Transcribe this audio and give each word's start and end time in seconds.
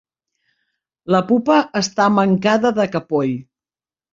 La 1.17 1.19
pupa 1.27 1.57
està 1.81 2.09
mancada 2.17 2.73
de 2.81 2.89
capoll. 2.97 3.37